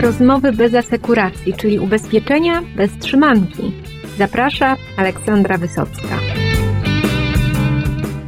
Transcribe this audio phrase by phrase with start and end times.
[0.00, 3.72] Rozmowy bez asekuracji, czyli ubezpieczenia bez trzymanki.
[4.18, 6.18] Zaprasza Aleksandra Wysocka.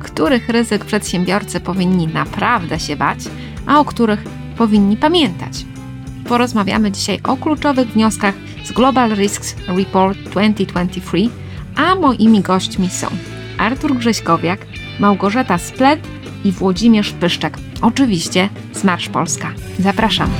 [0.00, 3.18] Których ryzyk przedsiębiorcy powinni naprawdę się bać,
[3.66, 4.24] a o których
[4.56, 5.64] powinni pamiętać?
[6.28, 8.34] Porozmawiamy dzisiaj o kluczowych wnioskach
[8.64, 11.18] z Global Risks Report 2023,
[11.76, 13.06] a moimi gośćmi są
[13.58, 14.66] Artur Grześkowiak,
[15.00, 16.00] Małgorzata Splet
[16.44, 17.58] i Włodzimierz Pyszczek.
[17.82, 19.52] Oczywiście z Marsz Polska.
[19.78, 20.30] Zapraszam.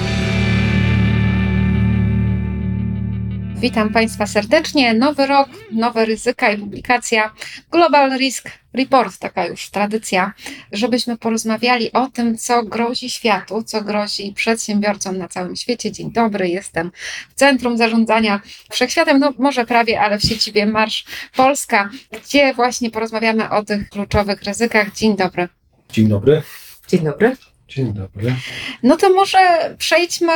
[3.61, 4.95] Witam Państwa serdecznie.
[4.95, 7.35] Nowy rok, nowe ryzyka i publikacja
[7.71, 10.33] Global Risk Report, taka już tradycja,
[10.73, 15.93] żebyśmy porozmawiali o tym, co grozi światu, co grozi przedsiębiorcom na całym świecie.
[15.93, 16.93] Dzień dobry, jestem
[17.31, 21.05] w Centrum Zarządzania Wszechświatem, no może prawie, ale w siedzibie Marsz
[21.37, 21.91] Polska,
[22.25, 24.93] gdzie właśnie porozmawiamy o tych kluczowych ryzykach.
[24.93, 25.49] Dzień dobry.
[25.93, 26.43] Dzień dobry.
[26.89, 27.37] Dzień dobry.
[27.69, 28.35] Dzień dobry.
[28.83, 29.39] No to może
[29.79, 30.33] przejdźmy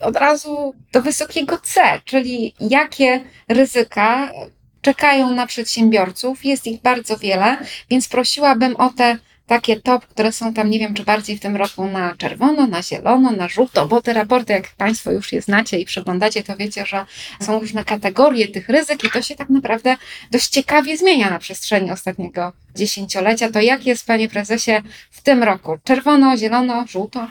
[0.00, 4.32] od razu do wysokiego C, czyli jakie ryzyka
[4.82, 6.44] czekają na przedsiębiorców.
[6.44, 7.56] Jest ich bardzo wiele,
[7.90, 11.56] więc prosiłabym o te takie top, które są tam, nie wiem, czy bardziej w tym
[11.56, 15.78] roku na czerwono, na zielono, na żółto, bo te raporty, jak Państwo już je znacie
[15.78, 17.06] i przeglądacie, to wiecie, że
[17.40, 19.96] są różne kategorie tych ryzyk i to się tak naprawdę
[20.30, 23.50] dość ciekawie zmienia na przestrzeni ostatniego dziesięciolecia.
[23.50, 25.78] To jak jest, Panie Prezesie, w tym roku?
[25.84, 27.28] Czerwono, zielono, żółto?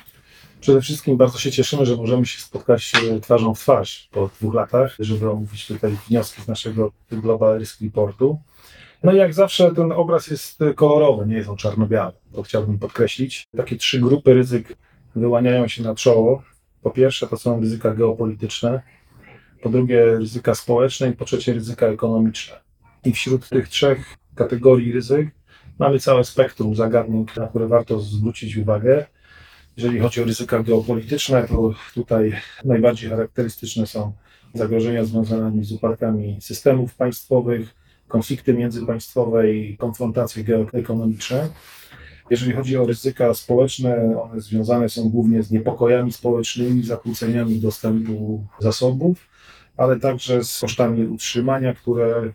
[0.67, 4.53] Przede wszystkim bardzo się cieszymy, że możemy się spotkać e, twarzą w twarz po dwóch
[4.53, 8.39] latach, żeby omówić tutaj wnioski z naszego Global Risk Reportu.
[9.03, 12.11] No i jak zawsze ten obraz jest kolorowy, nie jest on czarno-biały.
[12.33, 13.43] To chciałbym podkreślić.
[13.57, 14.77] Takie trzy grupy ryzyk
[15.15, 16.43] wyłaniają się na czoło.
[16.81, 18.81] Po pierwsze to są ryzyka geopolityczne,
[19.61, 22.55] po drugie ryzyka społeczne i po trzecie ryzyka ekonomiczne.
[23.05, 25.27] I wśród tych trzech kategorii ryzyk
[25.79, 29.05] mamy całe spektrum zagadnień, na które warto zwrócić uwagę.
[29.77, 32.33] Jeżeli chodzi o ryzyka geopolityczne, to tutaj
[32.65, 34.13] najbardziej charakterystyczne są
[34.53, 37.75] zagrożenia związane z upadkami systemów państwowych,
[38.07, 41.49] konflikty międzypaństwowe i konfrontacje geoekonomiczne.
[42.29, 49.17] Jeżeli chodzi o ryzyka społeczne, one związane są głównie z niepokojami społecznymi, zakłóceniami dostępu zasobów,
[49.77, 52.33] ale także z kosztami utrzymania, które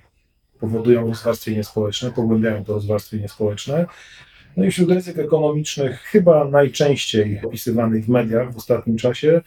[0.61, 3.87] powodują rozwarstwienie społeczne, pogłębiają to rozwarstwienie społeczne.
[4.57, 9.41] No i wśród ryzyk ekonomicznych, chyba najczęściej opisywanych w mediach w ostatnim czasie,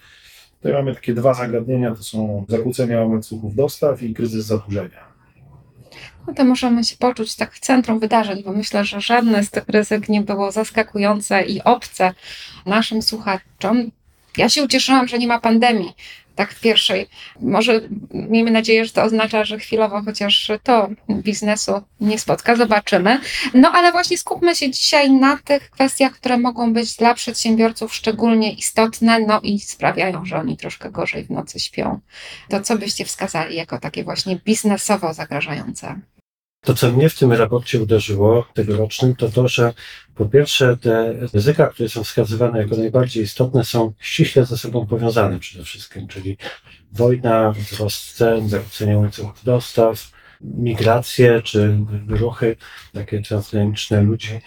[0.57, 5.15] tutaj mamy takie dwa zagadnienia, to są zakłócenia łańcuchów dostaw i kryzys zadłużenia.
[6.27, 9.63] No to możemy się poczuć tak w centrum wydarzeń, bo myślę, że żadne z tych
[9.67, 12.13] ryzyk nie było zaskakujące i obce
[12.65, 13.91] naszym słuchaczom.
[14.37, 15.93] Ja się ucieszyłam, że nie ma pandemii,
[16.35, 17.07] tak w pierwszej.
[17.39, 17.81] Może
[18.11, 23.19] miejmy nadzieję, że to oznacza, że chwilowo chociaż to biznesu nie spotka, zobaczymy.
[23.53, 28.53] No ale właśnie skupmy się dzisiaj na tych kwestiach, które mogą być dla przedsiębiorców szczególnie
[28.53, 31.99] istotne, no i sprawiają, że oni troszkę gorzej w nocy śpią.
[32.49, 35.99] To co byście wskazali jako takie właśnie biznesowo zagrażające?
[36.65, 39.73] To, co mnie w tym raporcie uderzyło tegorocznym, to to, że
[40.15, 45.39] po pierwsze te ryzyka, które są wskazywane jako najbardziej istotne, są ściśle ze sobą powiązane
[45.39, 46.37] przede wszystkim, czyli
[46.91, 50.11] wojna, wzrost cen, zakłócenie łańcuchów dostaw,
[50.41, 51.77] migracje czy
[52.07, 52.55] ruchy
[52.93, 54.39] takie transgraniczne ludzi.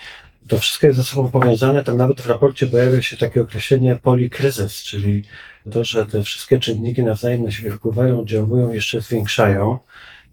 [0.49, 1.85] To wszystko jest ze sobą powiązane.
[1.85, 5.25] Tam nawet w raporcie pojawia się takie określenie polikryzys, czyli
[5.73, 9.79] to, że te wszystkie czynniki nawzajem na siebie wpływają, oddziałują, jeszcze zwiększają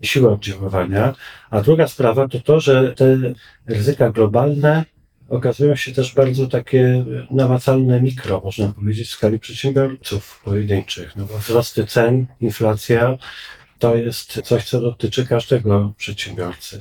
[0.01, 1.15] siłę oddziaływania.
[1.49, 3.17] A druga sprawa to to, że te
[3.65, 4.85] ryzyka globalne
[5.29, 11.15] okazują się też bardzo takie namacalne mikro, można powiedzieć, w skali przedsiębiorców pojedynczych.
[11.15, 13.17] No bo wzrosty cen, inflacja
[13.79, 16.79] to jest coś, co dotyczy każdego przedsiębiorcy.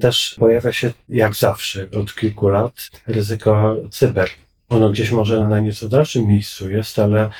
[0.00, 4.28] Też pojawia się, jak zawsze, od kilku lat ryzyko cyber.
[4.68, 7.30] Ono gdzieś może na nieco dalszym miejscu jest, ale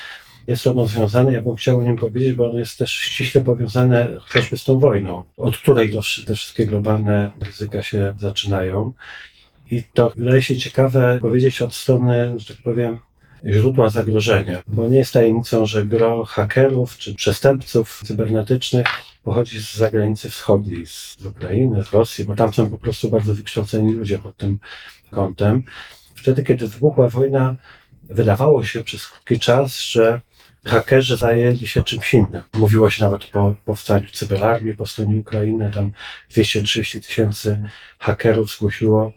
[0.48, 4.08] jest ono związane, ja bym chciał o nim powiedzieć, bo ono jest też ściśle powiązane
[4.20, 5.92] chociażby z tą wojną, od której
[6.26, 8.92] te wszystkie globalne ryzyka się zaczynają.
[9.70, 12.98] I to wydaje się ciekawe powiedzieć od strony, że tak powiem,
[13.46, 18.86] źródła zagrożenia, bo nie jest tajemnicą, że gro hakerów czy przestępców cybernetycznych
[19.22, 23.94] pochodzi z zagranicy wschodniej, z Ukrainy, z Rosji, bo tam są po prostu bardzo wykształceni
[23.94, 24.58] ludzie pod tym
[25.10, 25.62] kątem.
[26.14, 27.56] Wtedy, kiedy wybuchła wojna,
[28.02, 30.20] wydawało się przez krótki czas, że
[30.68, 32.42] hakerzy zajęli się czymś innym.
[32.54, 35.92] Mówiło się nawet po powstaniu cyberarmii po stronie Ukrainy, tam
[36.30, 37.62] 230 tysięcy
[37.98, 39.12] hakerów zgłosiło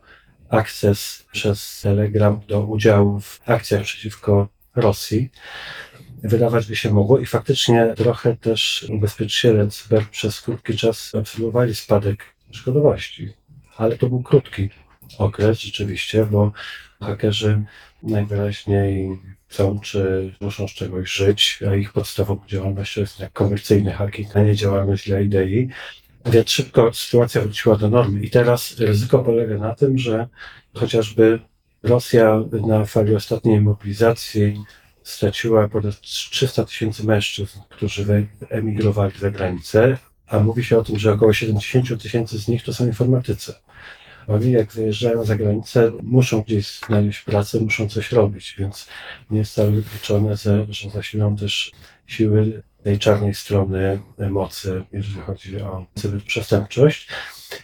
[0.50, 5.30] akces przez Telegram do udziału w akcjach przeciwko Rosji.
[6.24, 12.24] Wydawać by się mogło i faktycznie trochę też ubezpieczyciele cyber przez krótki czas obserwowali spadek
[12.51, 13.33] szkodowości.
[13.77, 14.69] Ale to był krótki
[15.18, 16.51] okres rzeczywiście, bo
[17.01, 17.63] Hakerzy
[18.03, 19.19] najwyraźniej
[19.51, 24.42] chcą, czy muszą z czegoś żyć, a ich podstawową działalnością jest jak komercyjny hacking, a
[24.42, 25.69] nie działalność dla idei.
[26.25, 28.21] Więc szybko sytuacja wróciła do normy.
[28.21, 30.27] I teraz ryzyko polega na tym, że
[30.74, 31.39] chociażby
[31.83, 34.63] Rosja na fali ostatniej mobilizacji
[35.03, 41.13] straciła ponad 300 tysięcy mężczyzn, którzy emigrowali za granicę, a mówi się o tym, że
[41.13, 43.53] około 70 tysięcy z nich to są informatycy.
[44.28, 48.88] Oni jak wyjeżdżają za granicę, muszą gdzieś znaleźć pracę, muszą coś robić, więc
[49.30, 51.72] nie jest wcale wykluczone, że zasilą też
[52.08, 57.08] siły tej czarnej strony mocy, jeżeli chodzi o cyberprzestępczość.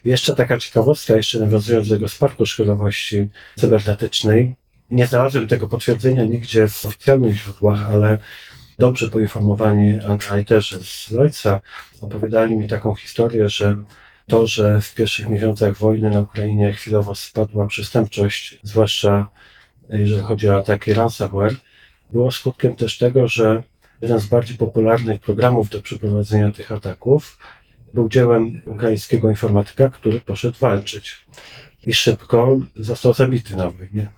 [0.06, 4.56] Jeszcze taka ciekawostka, jeszcze nawiązując do tego spadku szkodowości cybernetycznej.
[4.92, 8.18] Nie znalazłem tego potwierdzenia nigdzie w oficjalnych źródłach, ale
[8.80, 11.62] dobrze poinformowani analitterzy z Lloydsa
[12.01, 13.77] opowiadali mi taką historię, że
[14.27, 19.27] to, że w pierwszych miesiącach wojny na Ukrainie chwilowo spadła przestępczość, zwłaszcza
[19.89, 21.56] jeżeli chodzi o ataki ransomware,
[22.12, 23.63] było skutkiem też tego, że
[24.01, 27.38] jeden z bardziej popularnych programów do przeprowadzenia tych ataków
[27.94, 31.25] był dziełem ukraińskiego informatyka, który poszedł walczyć.
[31.85, 34.16] I szybko został zabity na wojnie.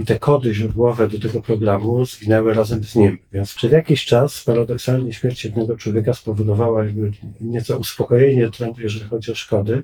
[0.00, 3.18] I te kody źródłowe do tego programu zginęły razem z nim.
[3.32, 7.10] Więc przez jakiś czas paradoksalnie śmierć jednego człowieka spowodowała jakby
[7.40, 9.82] nieco uspokojenie trendu, jeżeli chodzi o szkody.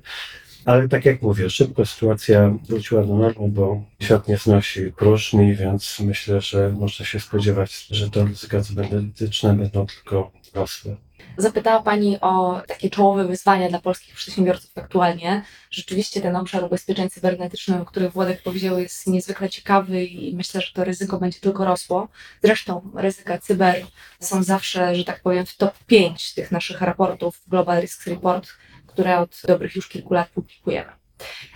[0.67, 5.99] Ale tak jak mówię, szybko sytuacja wróciła do normy, bo świat nie znosi próżni, więc
[5.99, 10.97] myślę, że można się spodziewać, że te ryzyka cybernetyczne będą tylko rosły.
[11.37, 15.43] Zapytała Pani o takie czołowe wyzwania dla polskich przedsiębiorców aktualnie.
[15.71, 20.71] Rzeczywiście ten obszar ubezpieczeń cybernetycznych, o których Władek powiedział, jest niezwykle ciekawy i myślę, że
[20.73, 22.07] to ryzyko będzie tylko rosło.
[22.43, 23.85] Zresztą ryzyka cyber
[24.19, 28.49] są zawsze, że tak powiem, w top 5 tych naszych raportów Global Risk Report,
[28.97, 30.91] które od dobrych już kilku lat publikujemy.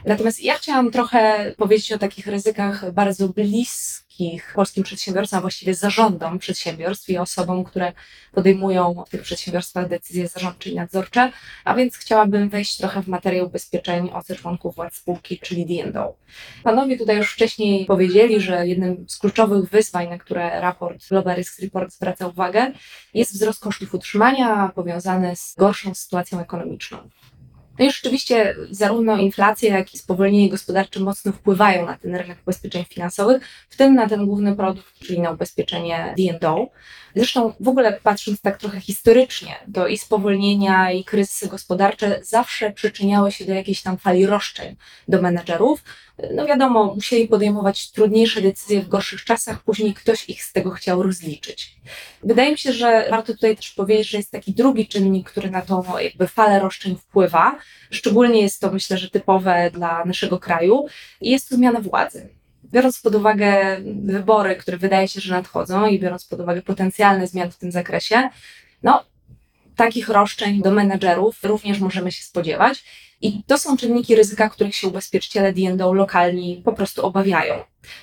[0.05, 4.10] Natomiast ja chciałam trochę powiedzieć o takich ryzykach bardzo bliskich
[4.56, 7.94] polskim przedsiębiorcom, a właściwie zarządom przedsiębiorstw i osobom, które
[8.31, 11.31] podejmują w tych przedsiębiorstwach decyzje zarządcze i nadzorcze,
[11.65, 16.15] a więc chciałabym wejść trochę w materię ubezpieczeń OC członków władz spółki, czyli D&O.
[16.63, 21.59] Panowie tutaj już wcześniej powiedzieli, że jednym z kluczowych wyzwań, na które raport Global Risk
[21.59, 22.71] Report zwraca uwagę,
[23.13, 27.09] jest wzrost kosztów utrzymania powiązany z gorszą sytuacją ekonomiczną.
[27.79, 32.85] No i rzeczywiście zarówno inflacja, jak i spowolnienie gospodarcze mocno wpływają na ten rynek ubezpieczeń
[32.85, 36.68] finansowych, w tym na ten główny produkt, czyli na ubezpieczenie D&O.
[37.15, 43.31] Zresztą w ogóle patrząc tak trochę historycznie, to i spowolnienia, i kryzysy gospodarcze zawsze przyczyniały
[43.31, 44.75] się do jakiejś tam fali roszczeń
[45.07, 45.83] do menedżerów.
[46.33, 51.03] No wiadomo, musieli podejmować trudniejsze decyzje w gorszych czasach, później ktoś ich z tego chciał
[51.03, 51.75] rozliczyć.
[52.23, 55.62] Wydaje mi się, że warto tutaj też powiedzieć, że jest taki drugi czynnik, który na
[55.62, 57.57] tą jakby falę roszczeń wpływa.
[57.91, 60.85] Szczególnie jest to myślę, że typowe dla naszego kraju
[61.21, 62.29] i jest to zmiana władzy
[62.71, 67.51] biorąc pod uwagę wybory, które wydaje się, że nadchodzą i biorąc pod uwagę potencjalne zmiany
[67.51, 68.29] w tym zakresie,
[68.83, 69.03] no,
[69.75, 72.83] takich roszczeń do menedżerów również możemy się spodziewać.
[73.21, 77.56] I to są czynniki ryzyka, których się ubezpieczyciele D&O lokalni po prostu obawiają.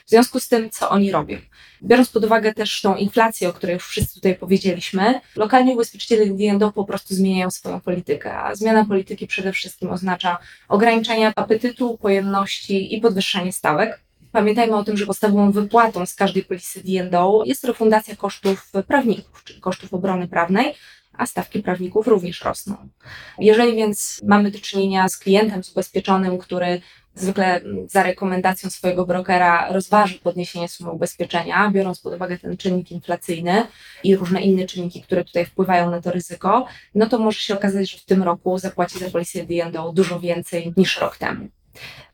[0.06, 1.38] W związku z tym, co oni robią.
[1.82, 6.72] Biorąc pod uwagę też tą inflację, o której już wszyscy tutaj powiedzieliśmy, lokalni ubezpieczyciele D&O
[6.72, 10.38] po prostu zmieniają swoją politykę, a zmiana polityki przede wszystkim oznacza
[10.68, 14.00] ograniczenie apetytu, pojemności i podwyższenie stawek.
[14.32, 19.60] Pamiętajmy o tym, że podstawową wypłatą z każdej polisy D&O jest refundacja kosztów prawników, czyli
[19.60, 20.74] kosztów obrony prawnej,
[21.18, 22.76] a stawki prawników również rosną.
[23.38, 26.80] Jeżeli więc mamy do czynienia z klientem ubezpieczonym, który
[27.14, 33.66] zwykle za rekomendacją swojego brokera rozważy podniesienie sumy ubezpieczenia, biorąc pod uwagę ten czynnik inflacyjny
[34.04, 37.90] i różne inne czynniki, które tutaj wpływają na to ryzyko, no to może się okazać,
[37.90, 41.48] że w tym roku zapłaci za polisę D&O dużo więcej niż rok temu.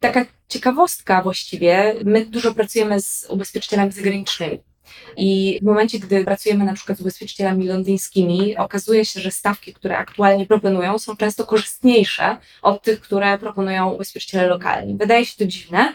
[0.00, 4.74] Taka ciekawostka właściwie, my dużo pracujemy z ubezpieczycielami zagranicznymi.
[5.17, 9.99] I w momencie, gdy pracujemy na przykład z ubezpieczycielami londyńskimi, okazuje się, że stawki, które
[9.99, 14.97] aktualnie proponują, są często korzystniejsze od tych, które proponują ubezpieczyciele lokalni.
[14.97, 15.95] Wydaje się to dziwne,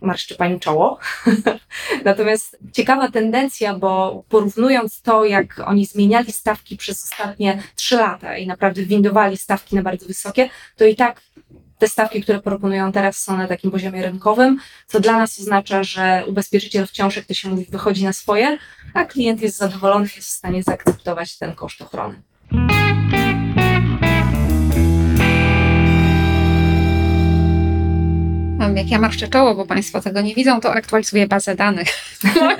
[0.00, 0.98] marszczy pani czoło.
[2.04, 8.46] Natomiast ciekawa tendencja, bo porównując to, jak oni zmieniali stawki przez ostatnie trzy lata i
[8.46, 11.20] naprawdę windowali stawki na bardzo wysokie, to i tak
[11.78, 16.24] te stawki, które proponują teraz, są na takim poziomie rynkowym, co dla nas oznacza, że
[16.26, 18.58] ubezpieczyciel wciąż, jak to się mówi, wychodzi na swoje,
[18.94, 22.22] a klient jest zadowolony, jest w stanie zaakceptować ten koszt ochrony.
[28.76, 31.88] Jak ja marszczę czoło, bo Państwo tego nie widzą, to aktualizuję bazę danych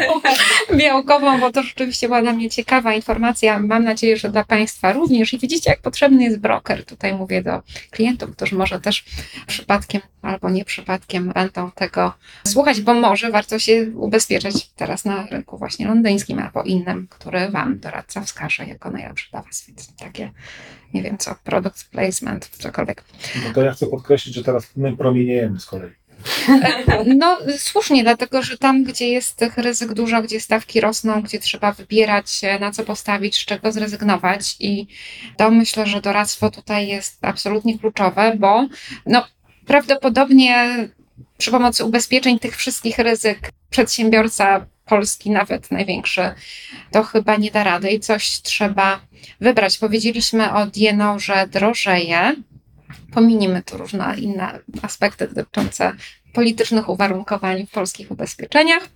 [0.78, 3.58] białkową, bo to rzeczywiście była dla mnie ciekawa informacja.
[3.58, 5.34] Mam nadzieję, że dla Państwa również.
[5.34, 6.84] I widzicie, jak potrzebny jest broker.
[6.84, 9.04] Tutaj mówię do klientów, którzy może też
[9.46, 12.12] przypadkiem albo nie przypadkiem będą tego
[12.46, 17.78] słuchać, bo może warto się ubezpieczyć teraz na rynku właśnie londyńskim albo innym, który Wam
[17.78, 19.64] doradca wskaże jako najlepszy dla Was.
[19.68, 20.30] Więc takie,
[20.94, 23.04] nie wiem co, product placement, cokolwiek.
[23.46, 25.97] No to ja chcę podkreślić, że teraz my promieniejemy z kolei.
[27.16, 31.72] No słusznie, dlatego że tam, gdzie jest tych ryzyk dużo, gdzie stawki rosną, gdzie trzeba
[31.72, 34.87] wybierać, na co postawić, z czego zrezygnować i
[35.37, 38.68] to myślę, że doradztwo tutaj jest absolutnie kluczowe, bo
[39.06, 39.26] no,
[39.66, 40.88] prawdopodobnie
[41.38, 46.34] przy pomocy ubezpieczeń tych wszystkich ryzyk przedsiębiorca polski, nawet największy,
[46.92, 49.00] to chyba nie da rady i coś trzeba
[49.40, 49.78] wybrać.
[49.78, 52.34] Powiedzieliśmy o DNO, że drożeje.
[53.12, 55.92] Pominimy tu różne inne aspekty dotyczące
[56.33, 58.88] politycznych uwarunkowań w polskich ubezpieczeniach.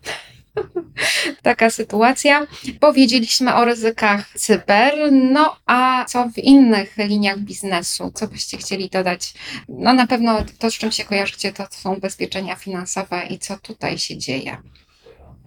[1.42, 2.46] Taka sytuacja.
[2.80, 8.12] Powiedzieliśmy o ryzykach cyber, no a co w innych liniach biznesu?
[8.14, 9.34] Co byście chcieli dodać?
[9.68, 13.98] No na pewno to, z czym się kojarzycie, to są ubezpieczenia finansowe i co tutaj
[13.98, 14.56] się dzieje.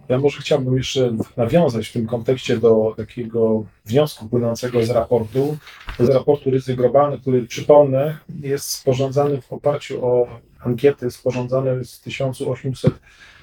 [0.08, 5.56] Ja może chciałbym jeszcze nawiązać w tym kontekście do takiego wniosku płynącego z raportu,
[5.98, 10.28] z raportu ryzyk globalnych, który przypomnę jest sporządzany w oparciu o
[10.60, 12.92] ankiety sporządzane z 1800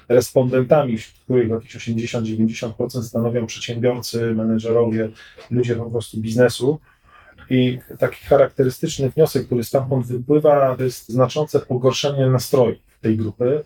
[0.08, 5.08] respondentami, wśród których jakieś 80-90% stanowią przedsiębiorcy, menedżerowie,
[5.50, 6.80] ludzie po prostu biznesu.
[7.50, 13.64] I taki charakterystyczny wniosek, który stamtąd wypływa, to jest znaczące pogorszenie nastroju tej grupy.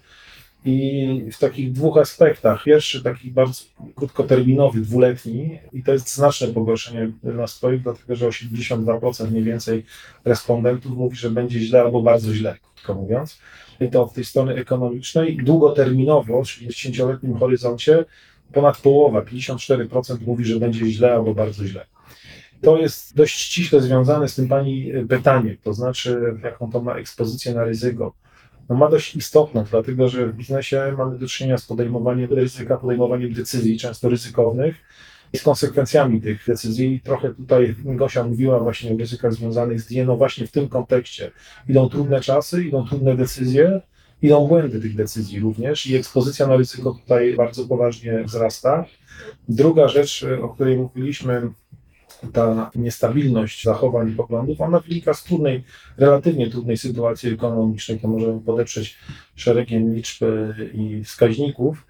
[0.69, 2.65] I w takich dwóch aspektach.
[2.65, 9.45] Pierwszy taki bardzo krótkoterminowy, dwuletni, i to jest znaczne pogorszenie nastrojów, dlatego że 82% mniej
[9.45, 9.85] więcej
[10.25, 13.39] respondentów mówi, że będzie źle albo bardzo źle, krótko mówiąc.
[13.81, 15.37] I to od tej strony ekonomicznej.
[15.37, 18.05] Długoterminowo, czyli w 10-letnim horyzoncie,
[18.53, 21.87] ponad połowa, 54% mówi, że będzie źle albo bardzo źle.
[22.63, 27.55] To jest dość ściśle związane z tym Pani pytaniem, to znaczy jaką to ma ekspozycję
[27.55, 28.15] na ryzyko
[28.69, 33.33] no ma dość istotną, dlatego że w biznesie mamy do czynienia z podejmowaniem ryzyka, podejmowaniem
[33.33, 34.75] decyzji, często ryzykownych,
[35.33, 37.01] i z konsekwencjami tych decyzji.
[37.05, 41.31] Trochę tutaj Gosia mówiła właśnie o ryzykach związanych z DNO właśnie w tym kontekście.
[41.69, 43.81] Idą trudne czasy, idą trudne decyzje,
[44.23, 48.85] idą błędy tych decyzji również i ekspozycja na ryzyko tutaj bardzo poważnie wzrasta.
[49.49, 51.51] Druga rzecz, o której mówiliśmy,
[52.33, 55.65] ta niestabilność zachowań i poglądów, ona wynika z trudnej,
[55.97, 58.99] relatywnie trudnej sytuacji ekonomicznej, to możemy podeprzeć
[59.37, 60.25] szeregiem liczb
[60.75, 61.87] i wskaźników,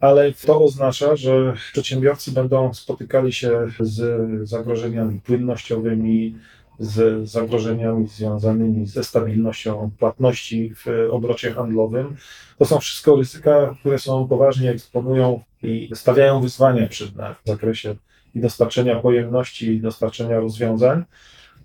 [0.00, 6.38] ale to oznacza, że przedsiębiorcy będą spotykali się z zagrożeniami płynnościowymi,
[6.78, 12.16] z zagrożeniami związanymi ze stabilnością płatności w obrocie handlowym.
[12.58, 17.94] To są wszystko ryzyka, które są poważnie eksponują i stawiają wyzwania przed nami w zakresie
[18.34, 21.04] i dostarczenia pojemności, i dostarczenia rozwiązań.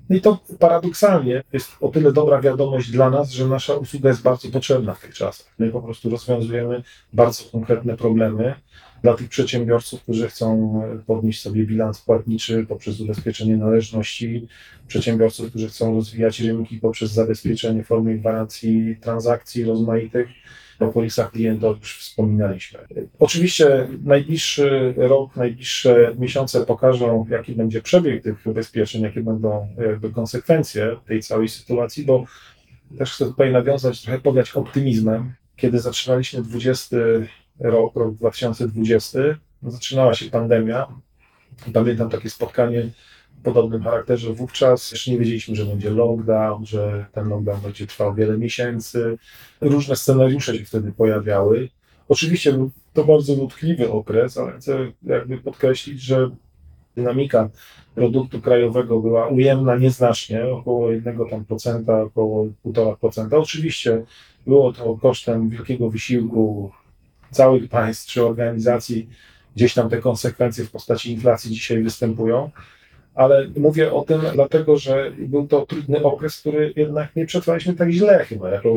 [0.10, 4.22] No I to paradoksalnie jest o tyle dobra wiadomość dla nas, że nasza usługa jest
[4.22, 5.48] bardzo potrzebna w tych czasach.
[5.60, 6.84] My po prostu rozwiązujemy
[7.14, 8.56] bardzo konkretne problemy
[9.04, 10.74] dla tych przedsiębiorców, którzy chcą
[11.08, 14.48] podnieść sobie bilans płatniczy poprzez ubezpieczenie należności,
[14.88, 20.28] przedsiębiorców, którzy chcą rozwijać rynki poprzez zabezpieczenie formy gwarancji transakcji rozmaitych.
[20.80, 22.80] O polisach klientów już wspominaliśmy.
[23.20, 30.96] Oczywiście najbliższy rok, najbliższe miesiące pokażą, jaki będzie przebieg tych ubezpieczeń, jakie będą jakby konsekwencje
[31.08, 32.26] tej całej sytuacji, bo
[32.98, 35.34] też chcę tutaj nawiązać, trochę podać optymizmem.
[35.56, 36.98] Kiedy zaczynaliśmy 20
[37.60, 39.20] rok, rok 2020,
[39.64, 40.88] zaczynała się pandemia.
[41.74, 42.90] Pamiętam takie spotkanie
[43.44, 44.34] podobnym charakterze.
[44.34, 49.18] Wówczas jeszcze nie wiedzieliśmy, że będzie lockdown, że ten lockdown będzie trwał wiele miesięcy.
[49.62, 51.70] Różne scenariusze się wtedy pojawiały.
[52.10, 56.30] Oczywiście był to bardzo dotkliwy okres, ale chcę jakby podkreślić, że
[56.96, 57.50] dynamika
[57.96, 63.40] produktu krajowego była ujemna nieznacznie, około 1%, około 1,5%.
[63.40, 64.04] Oczywiście
[64.48, 66.72] było to kosztem wielkiego wysiłku
[67.32, 69.10] całych państw czy organizacji.
[69.56, 72.52] Gdzieś tam te konsekwencje w postaci inflacji dzisiaj występują
[73.20, 77.90] ale mówię o tym dlatego, że był to trudny okres, który jednak nie przetrwaliśmy tak
[77.90, 78.76] źle chyba, jako,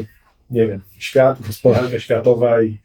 [0.51, 2.79] nie wiem, świat, gospodarka światowa i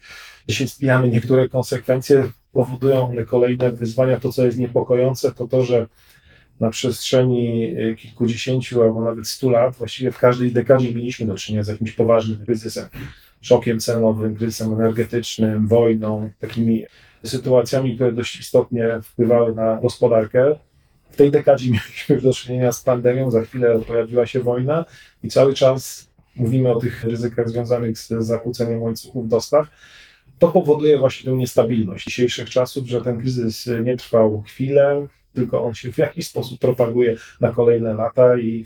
[0.48, 4.20] dzisiaj spijamy niektóre konsekwencje, powodują one kolejne wyzwania.
[4.20, 5.88] To, co jest niepokojące, to to, że
[6.60, 11.68] na przestrzeni kilkudziesięciu albo nawet stu lat, właściwie w każdej dekadzie mieliśmy do czynienia z
[11.68, 12.86] jakimś poważnym kryzysem,
[13.42, 16.86] szokiem cenowym, kryzysem energetycznym, wojną, takimi
[17.24, 20.56] sytuacjami, które dość istotnie wpływały na gospodarkę.
[21.18, 24.86] W tej dekadzie mieliśmy do czynienia z pandemią, za chwilę pojawiła się wojna
[25.24, 29.68] i cały czas mówimy o tych ryzykach związanych z zakłóceniem łańcuchów dostaw,
[30.40, 35.74] to powoduje właśnie tę niestabilność dzisiejszych czasów, że ten kryzys nie trwał chwilę, tylko on
[35.74, 38.66] się w jakiś sposób propaguje na kolejne lata i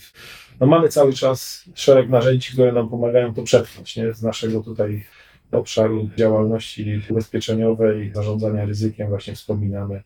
[0.60, 4.14] no mamy cały czas szereg narzędzi, które nam pomagają to przetrwać nie?
[4.14, 5.06] z naszego tutaj
[5.52, 9.10] obszaru działalności ubezpieczeniowej, zarządzania ryzykiem.
[9.10, 10.04] Właśnie wspominamy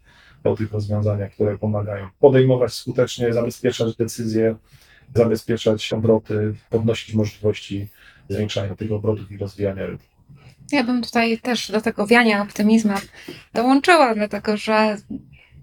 [0.50, 4.56] o tych rozwiązaniach, które pomagają podejmować skutecznie, zabezpieczać decyzje,
[5.16, 7.88] zabezpieczać obroty, podnosić możliwości
[8.30, 10.06] zwiększania tych obrotów i rozwijania rynku.
[10.72, 12.98] Ja bym tutaj też do tego wiania optymizmem
[13.54, 14.98] dołączyła, dlatego że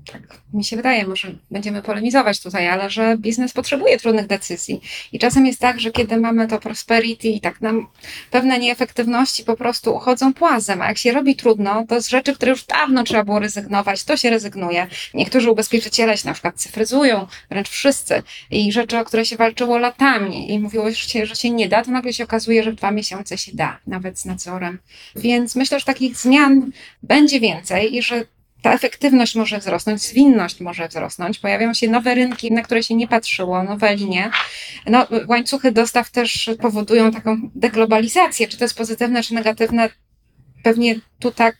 [0.06, 4.80] tak mi się wydaje, może będziemy polemizować tutaj, ale że biznes potrzebuje trudnych decyzji.
[5.12, 7.86] I czasem jest tak, że kiedy mamy to prosperity i tak nam
[8.30, 12.50] pewne nieefektywności po prostu uchodzą płazem, a jak się robi trudno, to z rzeczy, które
[12.50, 14.86] już dawno trzeba było rezygnować, to się rezygnuje.
[15.14, 20.52] Niektórzy ubezpieczyciele się na przykład cyfryzują, wręcz wszyscy, i rzeczy, o które się walczyło latami
[20.52, 23.38] i mówiło się, że się nie da, to nagle się okazuje, że w dwa miesiące
[23.38, 24.78] się da, nawet z nadzorem.
[25.16, 26.70] Więc myślę, że takich zmian
[27.02, 28.24] będzie więcej i że
[28.62, 33.08] ta efektywność może wzrosnąć, zwinność może wzrosnąć, pojawią się nowe rynki, na które się nie
[33.08, 34.30] patrzyło, nowe linie.
[34.86, 39.90] No, łańcuchy dostaw też powodują taką deglobalizację, czy to jest pozytywne, czy negatywne.
[40.62, 41.56] Pewnie tu tak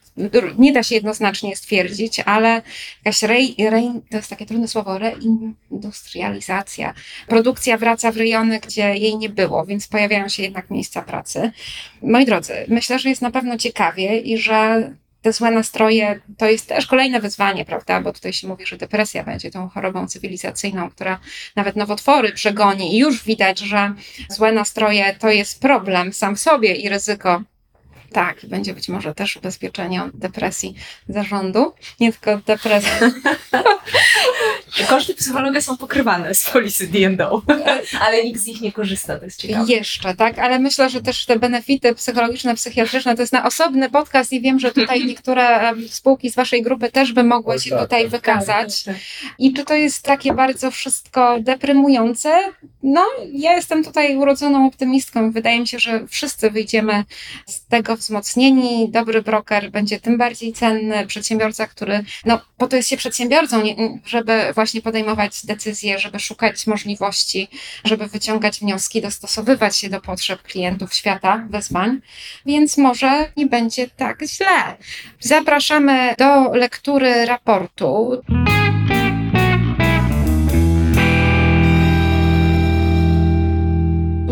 [0.58, 2.62] nie da się jednoznacznie stwierdzić, ale
[3.04, 6.94] jakaś re, re, to jest takie trudne słowo, reindustrializacja.
[7.26, 11.50] Produkcja wraca w rejony, gdzie jej nie było, więc pojawiają się jednak miejsca pracy.
[12.02, 14.90] Moi drodzy, myślę, że jest na pewno ciekawie i że
[15.22, 18.00] te złe nastroje to jest też kolejne wyzwanie, prawda?
[18.00, 21.20] Bo tutaj się mówi, że depresja będzie tą chorobą cywilizacyjną, która
[21.56, 23.94] nawet nowotwory przegoni i już widać, że
[24.28, 27.42] złe nastroje to jest problem sam w sobie i ryzyko
[28.12, 30.74] tak, będzie być może też ubezpieczenie od depresji
[31.08, 32.90] zarządu, nie tylko od depresji.
[34.88, 37.42] Koszty psychologa są pokrywane z polisy D&O,
[38.06, 39.72] ale nikt z nich nie korzysta, to jest ciekawe.
[39.72, 44.32] Jeszcze, tak, ale myślę, że też te benefity psychologiczne, psychiatryczne to jest na osobny podcast
[44.32, 48.02] i wiem, że tutaj niektóre spółki z waszej grupy też by mogły się tak, tutaj
[48.02, 48.10] tak.
[48.10, 48.84] wykazać.
[49.38, 52.38] I czy to jest takie bardzo wszystko deprymujące?
[52.82, 55.32] No, ja jestem tutaj urodzoną optymistką.
[55.32, 57.04] Wydaje mi się, że wszyscy wyjdziemy
[57.46, 58.90] z tego wzmocnieni.
[58.90, 61.06] Dobry broker będzie tym bardziej cenny.
[61.06, 63.62] Przedsiębiorca, który, no, po to jest się przedsiębiorcą,
[64.04, 67.48] żeby właśnie podejmować decyzje, żeby szukać możliwości,
[67.84, 72.00] żeby wyciągać wnioski, dostosowywać się do potrzeb klientów świata, wyzwań,
[72.46, 74.76] więc może nie będzie tak źle.
[75.20, 78.22] Zapraszamy do lektury raportu.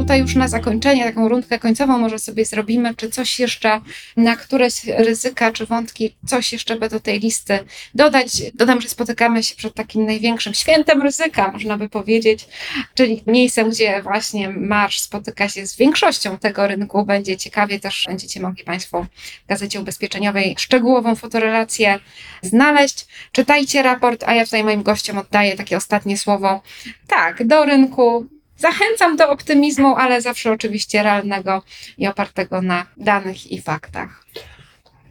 [0.01, 3.81] Tutaj już na zakończenie, taką rundkę końcową może sobie zrobimy, czy coś jeszcze
[4.17, 7.59] na któreś ryzyka czy wątki, coś jeszcze by do tej listy
[7.95, 8.43] dodać.
[8.55, 12.49] Dodam, że spotykamy się przed takim największym świętem ryzyka, można by powiedzieć,
[12.95, 17.05] czyli miejscem, gdzie właśnie marsz spotyka się z większością tego rynku.
[17.05, 19.07] Będzie ciekawie, też będziecie mogli Państwo
[19.45, 21.99] w Gazecie Ubezpieczeniowej szczegółową fotorelację
[22.43, 23.07] znaleźć.
[23.33, 26.63] Czytajcie raport, a ja tutaj moim gościom oddaję takie ostatnie słowo.
[27.07, 31.63] Tak, do rynku Zachęcam do optymizmu, ale zawsze oczywiście realnego
[31.99, 34.25] i opartego na danych i faktach.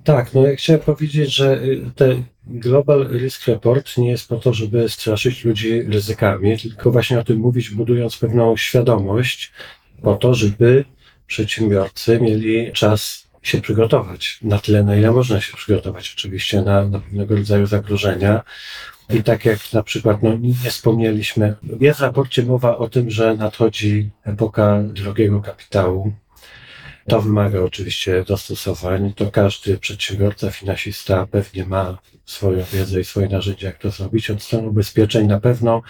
[0.04, 4.54] Tak, no ja chciałem powiedzieć, że y, ten Global Risk Report nie jest po to,
[4.54, 9.52] żeby straszyć ludzi ryzykami, tylko właśnie o tym mówić, budując pewną świadomość,
[10.02, 10.86] po to, żeby
[11.28, 17.00] przedsiębiorcy mieli czas się przygotować na tyle, na ile można się przygotować, oczywiście na, na
[17.00, 18.44] pewnego rodzaju zagrożenia.
[19.10, 23.36] I tak jak na przykład, no nie wspomnieliśmy, jest w raporcie mowa o tym, że
[23.36, 26.14] nadchodzi epoka drogiego kapitału.
[27.10, 29.14] To wymaga oczywiście dostosowań.
[29.14, 34.30] To każdy przedsiębiorca, finansista pewnie ma swoją wiedzę i swoje narzędzia, jak to zrobić.
[34.30, 35.82] Od strony ubezpieczeń na pewno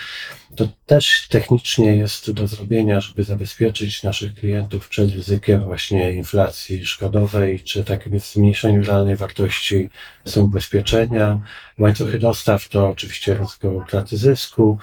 [0.55, 7.59] to też technicznie jest do zrobienia, żeby zabezpieczyć naszych klientów przed ryzykiem właśnie inflacji szkodowej,
[7.59, 9.89] czy takim zmniejszeniu realnej wartości
[10.25, 11.39] są ubezpieczenia.
[11.79, 14.77] Łańcuchy dostaw to oczywiście ryzyko utraty zysku,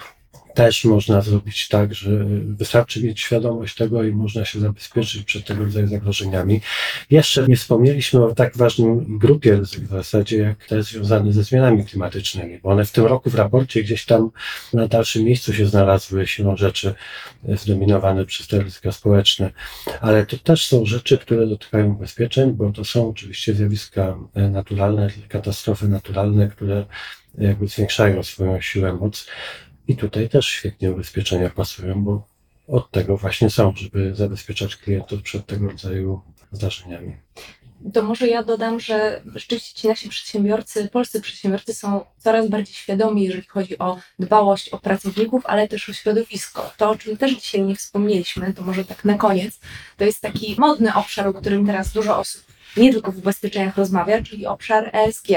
[0.57, 2.09] też można zrobić tak, że
[2.45, 6.61] wystarczy mieć świadomość tego i można się zabezpieczyć przed tego rodzaju zagrożeniami.
[7.09, 11.85] Jeszcze nie wspomnieliśmy o tak ważnym grupie ryzyk w zasadzie, jak te związane ze zmianami
[11.85, 14.29] klimatycznymi, bo one w tym roku w raporcie gdzieś tam
[14.73, 16.93] na dalszym miejscu się znalazły siłą rzeczy
[17.55, 19.51] zdominowane przez te ryzyka społeczne.
[20.01, 25.87] Ale to też są rzeczy, które dotykają ubezpieczeń, bo to są oczywiście zjawiska naturalne, katastrofy
[25.87, 26.85] naturalne, które
[27.37, 29.27] jakby zwiększają swoją siłę, moc.
[29.87, 32.27] I tutaj też świetnie ubezpieczenia pasują, bo
[32.67, 36.21] od tego właśnie są, żeby zabezpieczać klientów przed tego rodzaju
[36.51, 37.15] zdarzeniami.
[37.93, 43.23] to może ja dodam, że rzeczywiście ci nasi przedsiębiorcy, polscy przedsiębiorcy są coraz bardziej świadomi,
[43.23, 46.71] jeżeli chodzi o dbałość o pracowników, ale też o środowisko.
[46.77, 49.59] To, o czym też dzisiaj nie wspomnieliśmy, to może tak na koniec,
[49.97, 52.47] to jest taki modny obszar, o którym teraz dużo osób
[52.77, 55.27] nie tylko w ubezpieczeniach rozmawia, czyli obszar ESG,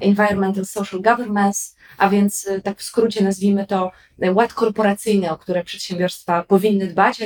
[0.00, 3.92] Environmental Social Governance, a więc y, tak w skrócie nazwijmy to
[4.24, 7.24] y, ład korporacyjny, o które przedsiębiorstwa powinny dbać, a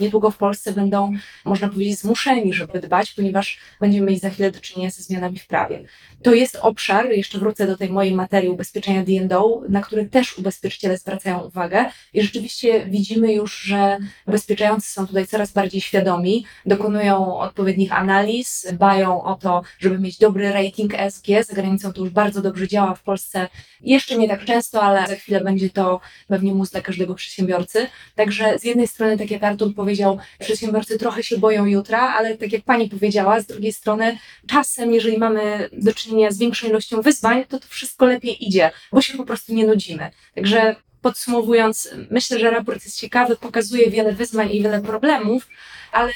[0.00, 1.12] niedługo w Polsce będą,
[1.44, 5.46] można powiedzieć, zmuszeni, żeby dbać, ponieważ będziemy mieli za chwilę do czynienia ze zmianami w
[5.46, 5.84] prawie.
[6.22, 10.98] To jest obszar, jeszcze wrócę do tej mojej materii ubezpieczenia D&O, na który też ubezpieczyciele
[10.98, 17.92] zwracają uwagę i rzeczywiście widzimy już, że ubezpieczający są tutaj coraz bardziej świadomi, dokonują odpowiednich
[17.92, 22.68] analiz, dbają o to, żeby mieć dobry rating ESG, za granicą to już bardzo dobrze
[22.68, 23.48] działa, w Polsce
[23.80, 27.86] jeszcze nie tak często, ale za chwilę będzie to pewnie mus dla każdego przedsiębiorcy.
[28.14, 32.52] Także z jednej strony, tak jak Artur powiedział, przedsiębiorcy trochę się boją jutra, ale tak
[32.52, 37.44] jak Pani powiedziała, z drugiej strony czasem, jeżeli mamy do czynienia z większą ilością wyzwań,
[37.48, 40.10] to to wszystko lepiej idzie, bo się po prostu nie nudzimy.
[40.34, 45.48] Także podsumowując, myślę, że raport jest ciekawy, pokazuje wiele wyzwań i wiele problemów,
[45.92, 46.12] ale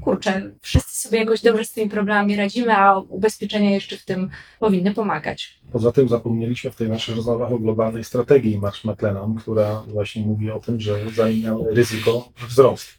[0.00, 4.94] kurczę, wszyscy sobie jakoś dobrze z tymi problemami radzimy, a ubezpieczenia jeszcze w tym powinny
[4.94, 5.58] pomagać.
[5.72, 10.50] Poza tym zapomnieliśmy w tej naszej rozmowach o globalnej strategii Marsh McLennan, która właśnie mówi
[10.50, 12.98] o tym, że zajmie ryzyko wzrost.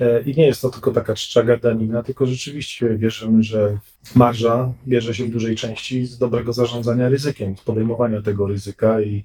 [0.00, 3.78] E, I nie jest to tylko taka czcza gadanina, tylko rzeczywiście wierzymy, że
[4.14, 9.24] marża bierze się w dużej części z dobrego zarządzania ryzykiem, z podejmowania tego ryzyka i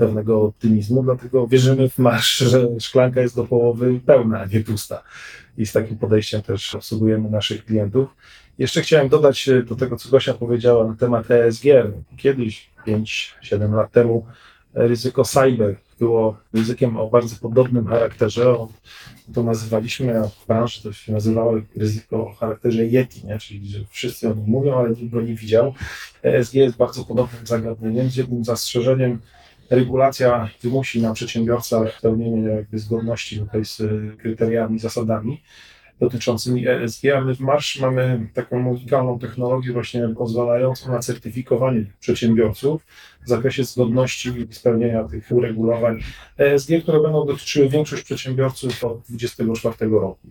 [0.00, 5.02] pewnego optymizmu, dlatego wierzymy w marsz, że szklanka jest do połowy pełna, a nie pusta.
[5.58, 8.08] I z takim podejściem też obsługujemy naszych klientów.
[8.58, 11.64] Jeszcze chciałem dodać e, do tego, co Gosia powiedziała na temat ESG.
[12.16, 14.26] Kiedyś, 5-7 lat temu,
[14.74, 18.56] e, ryzyko cyber było ryzykiem o bardzo podobnym charakterze.
[19.34, 23.38] To nazywaliśmy, w branży to się nazywało ryzyko o charakterze Yeti, nie?
[23.38, 25.74] czyli że wszyscy o nim mówią, ale nikt go nie widział.
[26.22, 29.18] ESG jest bardzo podobnym zagadnieniem, z jednym zastrzeżeniem,
[29.70, 33.82] regulacja wymusi na przedsiębiorcach spełnienie jakby zgodności tutaj z
[34.18, 35.42] kryteriami, zasadami
[36.00, 42.86] dotyczącymi ESG, a my w Marsz mamy taką unikalną technologię właśnie pozwalającą na certyfikowanie przedsiębiorców
[43.24, 46.00] w zakresie zgodności i spełnienia tych uregulowań
[46.38, 50.28] ESG, które będą dotyczyły większość przedsiębiorców od 2024 roku.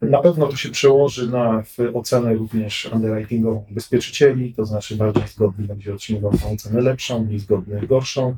[0.00, 1.62] Na pewno to się przełoży na
[1.94, 8.36] ocenę również underwritingową ubezpieczycieli, to znaczy bardziej zgodny będzie otrzymywał ocenę lepszą, mniej zgodny gorszą.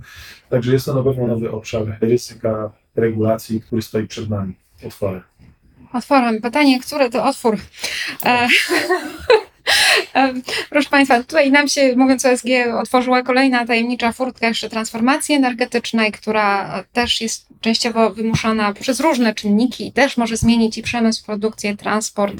[0.48, 4.54] Także jest to na pewno nowy obszar ryzyka regulacji, który stoi przed nami
[4.86, 5.22] otworem.
[5.94, 6.40] Otworem.
[6.40, 7.58] Pytanie, który to otwór?
[8.24, 8.48] E,
[10.70, 12.48] Proszę Państwa, tutaj nam się, mówiąc o SG,
[12.80, 19.86] otworzyła kolejna tajemnicza furtka jeszcze transformacji energetycznej, która też jest częściowo wymuszona przez różne czynniki
[19.86, 22.34] i też może zmienić i przemysł, produkcję, transport.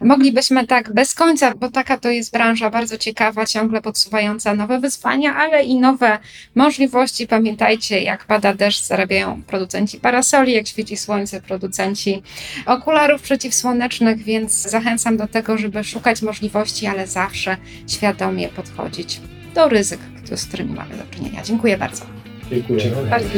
[0.00, 5.36] Moglibyśmy tak bez końca, bo taka to jest branża bardzo ciekawa, ciągle podsuwająca nowe wyzwania,
[5.36, 6.18] ale i nowe
[6.54, 7.26] możliwości.
[7.26, 12.22] Pamiętajcie, jak pada deszcz, zarabiają producenci parasoli, jak świeci słońce, producenci
[12.66, 17.56] okularów przeciwsłonecznych, więc zachęcam do tego, żeby szukać możliwości, ale zawsze
[17.88, 19.20] świadomie podchodzić
[19.54, 20.00] do ryzyk,
[20.34, 21.42] z którymi mamy do czynienia.
[21.42, 22.06] Dziękuję bardzo.
[22.50, 22.80] Dziękuję.
[22.80, 23.06] Dziękuję.
[23.06, 23.28] Bardzo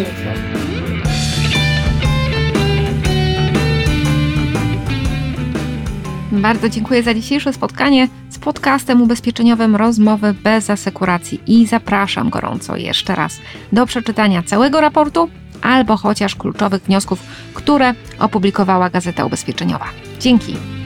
[6.33, 13.15] Bardzo dziękuję za dzisiejsze spotkanie z podcastem ubezpieczeniowym Rozmowy bez asekuracji i zapraszam gorąco jeszcze
[13.15, 13.41] raz
[13.73, 15.31] do przeczytania całego raportu
[15.63, 17.23] albo chociaż kluczowych wniosków,
[17.55, 19.87] które opublikowała Gazeta Ubezpieczeniowa.
[20.21, 20.78] Dzięki.